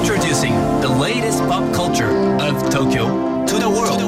[0.00, 2.08] Introducing the latest pop culture
[2.40, 4.00] of Tokyo to the world.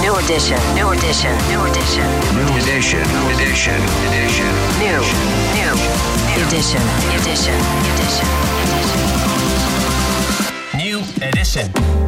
[0.00, 2.06] New edition, new edition, new edition,
[2.38, 3.02] New edition,
[3.34, 4.50] edition, edition.
[4.78, 5.00] new,
[5.58, 5.74] new,
[6.46, 6.82] edition,
[7.18, 7.58] edition,
[7.90, 8.28] edition.
[10.78, 12.07] New edition.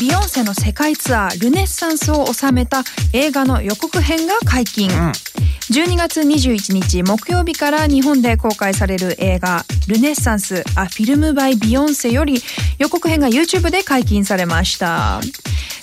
[0.00, 12.42] ビヨンセの世界ツアールネッサンスを収めた映画の予告編が解禁、12月21日木曜日から日本で公開される映画「Renaissance: A Film by Beyoncé」より
[12.78, 15.20] 予告編が YouTube で解禁されました。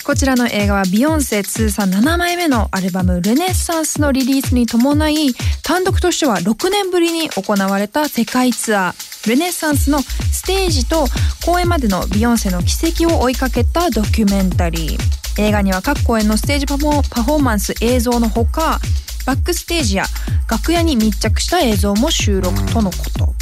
[0.02, 11.06] こちらの映画はビヨンセ通算7枚目のアルバム「ルネッサンス」のリリースに伴い単独としては6年ぶりに行われた世界ツアールネッサンスのステージと
[11.44, 15.40] 公演までのビヨンセの軌跡を追いかけたドキュメンタリー。
[15.40, 18.80] 映画には各公演のステージパフォパフォーマンス映像のほか
[19.26, 20.04] バックステージや
[20.50, 23.34] 楽屋に密着した映像も収録とのこと。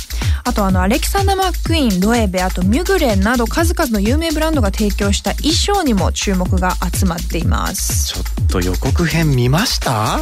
[0.45, 8.14] あとあのアレキサンダー・マックイーンロエベあとミュグレンなど数々の有名ブランドが提供した衣装にも注目が集まっています。
[8.14, 10.20] ちょっと予告編見ました？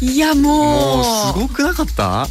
[0.00, 2.26] いやもうすごくなかった？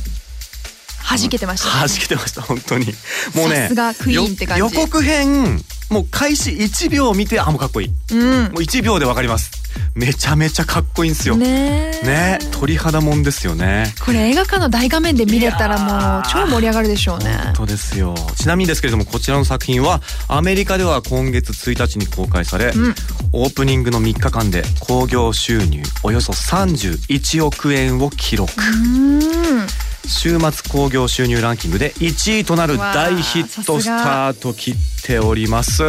[1.09, 2.87] 弾けてました、弾けてました本当に。
[3.35, 4.59] もうねさすがクイーンって感じ。
[4.59, 7.91] よ予告編もう開始1秒見てあもうかっこいい。
[8.11, 8.43] うん。
[8.45, 9.65] もう1秒でわかります。
[9.93, 11.37] めちゃめちゃかっこいいんですよ。
[11.37, 13.93] ねねえ鳥肌もんですよね。
[14.03, 17.37] これ映画館の大画面で見れたらもう超盛り上がるでしょうね。
[17.45, 18.15] 本当ですよ。
[18.35, 22.95] ちなみにですけれどもこちらの作品はアメリカでは今月1日に公開され、ん。
[23.31, 28.51] オープニングの3日間で興行収入およそ31億円を記録。
[28.61, 29.67] うん
[30.07, 35.83] 週末興行収入ランキングで1位となる大ヒットスタート切っております。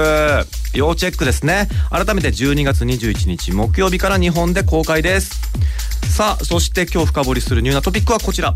[0.74, 1.68] 要チェックですね。
[1.90, 5.40] 改めて12月21日木曜日から日本で公開です。
[6.14, 8.54] さあそして今日深掘りするニューなトピックはこちら。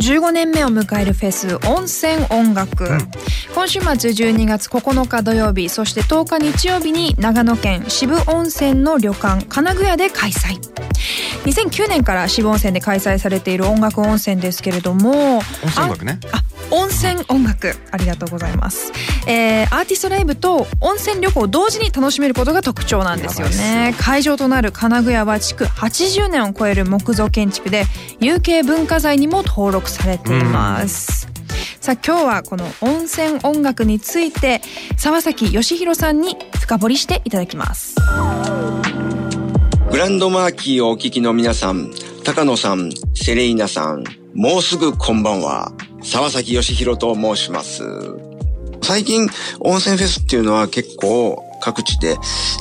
[0.00, 2.86] 15年目を迎えるフェス温泉音楽、
[3.54, 10.60] 今週末12月9日土曜日そして10日日曜日に長野県渋温泉の旅館金具屋で開催
[11.46, 16.20] 2009年から渋温泉で開催されている音楽温泉ですけれども温泉音楽ね。
[16.32, 16.42] あ
[16.72, 17.74] 温泉音楽。
[17.92, 18.92] ありがとうございます、
[19.28, 23.94] えーアーティストライブと温泉旅行を同時に楽しめることが特徴なんですよね。
[23.98, 27.84] 会場となる金具屋は築80年を超える木造建築で
[28.20, 31.28] 有形文化財にも登録されています、
[31.80, 34.60] さあ今日はこの温泉音楽について
[34.96, 37.96] 沢崎義弘さんに深掘りしていただきます
[39.90, 41.92] グランドマーキーをお聞きの皆さん、
[42.24, 44.04] 高野さん、セレイナさん、
[44.34, 45.72] もうすぐこんばんは。
[46.02, 47.84] 沢崎義弘と申します。
[48.82, 49.28] 最近、
[49.60, 52.16] 温泉フェスっていうのは結構各地で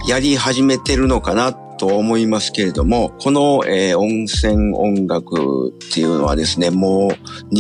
[0.08, 7.54] やり始めてるのかなと思いますけれども、この、えー温泉音楽っていうのはですね、もう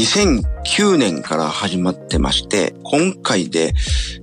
[0.65, 3.73] 2009年から始まってまして、今回で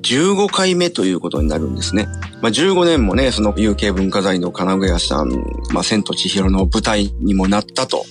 [0.02, 2.08] 15回目ということになるんですね。
[2.42, 5.28] まあ、15年もね、その有形文化財の金具屋さん、
[5.72, 8.04] まあ、千と千尋の舞台にもなったと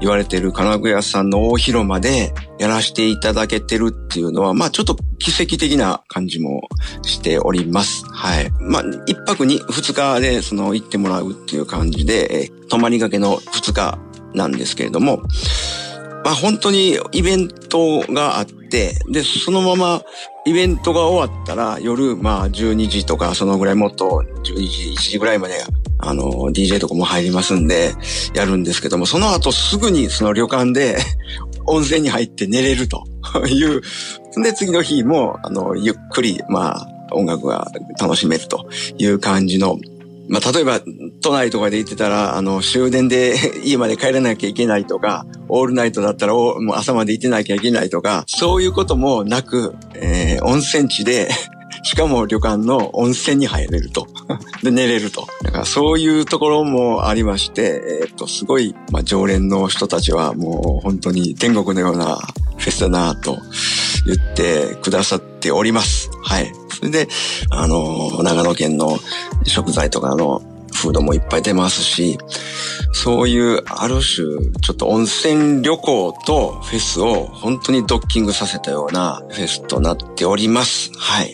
[0.00, 6.68] 言われている金具屋さんの大広間でやらせていただけてるっていうのは、まあ、ちょっと奇跡的な感じも
[7.02, 8.04] しております。
[8.06, 8.50] はい。
[8.60, 13.98] まあ、一泊に二日でその行ってもらうっていう感じで、泊まりがけの二日
[14.34, 15.22] なんですけれども、
[16.26, 20.02] まあ本当にイベントがあって、で、そのまま
[20.44, 24.54] イベントが終わったら夜、まあ12時とかそのぐらいもっと12時、
[24.90, 25.54] 1時ぐらいまで、
[26.00, 27.94] あの、DJ とかも入りますんで、
[28.34, 30.96] やるんですけども、その後すぐにその旅館で
[31.66, 33.04] 温泉に入って寝れると
[33.46, 33.82] いう。
[34.42, 37.70] で、次の日も、あの、ゆっくり、まあ、音楽が
[38.00, 38.68] 楽しめると
[38.98, 39.78] いう感じの
[40.28, 40.80] まあ、例えば、
[41.22, 51.30] 都内とかで行ってたら、あの、終電で 家まで帰らなきゃいけないとか、オールナイトだったらもう朝まで行ってなきゃいけないとか、そういうこともなく、えー温泉地で、
[51.82, 54.06] しかも旅館の温泉に入れると。
[54.62, 55.26] で、寝れると。
[55.42, 62.18] だからそういうところもありまして、えーっと、すごい、まあ、常連の人たちはもう本当に天国のような
[62.56, 63.38] フェスだなと
[64.04, 66.10] 言ってくださっております。
[66.22, 66.52] はい。
[66.76, 67.08] それで、
[67.50, 68.98] あの、長野県の
[69.44, 70.42] 食材とかの
[70.74, 72.18] フードもいっぱい出ますし、
[72.92, 80.90] そういうある種、ちょっと温泉旅行とフェスを本当にドッキングさせたようなフェスとなっております。
[80.98, 81.32] はい。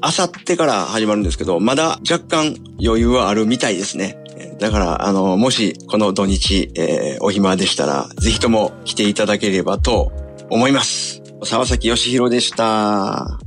[0.00, 4.18] あさってから始まるんですけど、まだ若干余裕はあるみたいですね。
[4.58, 10.12] だから、あの、もしこの土日、えーお暇でしたら、ぜひとも来ていただければと
[10.50, 11.22] 思います。
[11.44, 13.38] 沢崎義弘でした。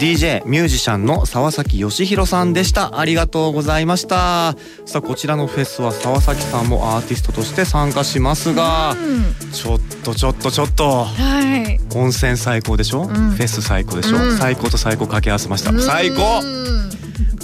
[0.00, 2.98] DJ ミュージシャンの沢崎義弘さんでした。
[2.98, 4.56] ありがとうございました。
[4.86, 9.52] さあこちらのフェスは沢崎さんもアーティストとして参加しますがうん。
[9.52, 11.78] ちょっとちょっとちょっとはい。
[11.94, 13.08] 温泉最高でしょ、ん。
[13.08, 14.38] フェス最高でしょ、うん。
[14.38, 15.78] 最高と最高掛け合わせました。
[15.78, 16.40] 最高。
[16.42, 16.70] うん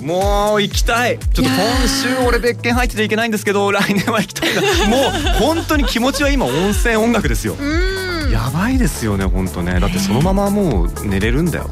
[0.03, 1.19] もう行きたい。
[1.19, 4.63] ちょっと今ー週俺別件入ってていけないんですけど来年は行きたいな。
[4.89, 5.11] もう
[5.41, 7.57] 本当に気持ちは今温泉音楽ですよ。
[7.61, 8.31] うん。
[8.31, 9.79] やばいですよね本当ね。
[9.79, 11.69] だってそのままもう寝れるんだよ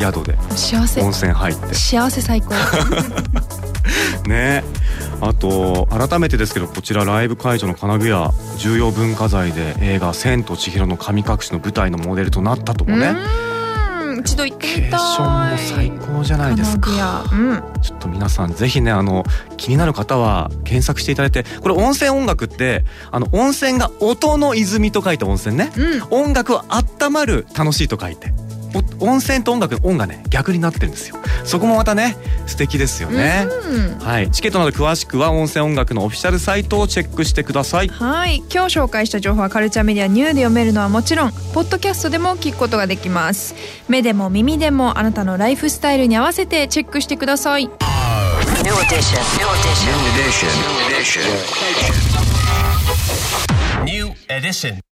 [0.00, 1.00] 宿で幸せ。
[1.02, 1.74] 温泉入って。
[1.74, 2.54] 幸せ最高。
[4.26, 4.64] ね。
[5.20, 13.08] あと改めてですけどこちらライブ会場の金具屋重要文化財で映画「千と千尋の神隠し」の舞台のモデルとなったともね。
[13.08, 14.20] うん。
[14.20, 15.00] 一度行ってみたい。
[15.00, 16.90] ションも最高じゃないですか。
[16.90, 17.62] 屋うん。
[17.82, 19.24] ちょっと皆さんぜひねあの
[19.56, 21.44] 気になる方は検索していただいて。
[21.60, 25.70] これ温泉音楽ってあの温泉が音の泉と書いて温泉ね。
[25.76, 26.24] うん。
[26.28, 28.32] 音楽は温まる楽しいと書いて。
[28.48, 28.49] お
[29.00, 31.16] 温泉と音楽の音がね逆になってるんですよ。
[31.44, 33.98] そこもまたね素敵ですよね、うん。
[33.98, 37.88] はい、チケットなど詳しくは温泉音楽のオフィシャルサイトをチェックしてください。
[37.88, 38.42] はい。
[38.52, 43.54] 今日紹介した情報はカルチャーメディアニューで読めるのはもちろんポッドキャストでも聞くことができます。
[43.88, 47.70] 目でも耳でもあなたのライフスタイルに合わせてチェックしてください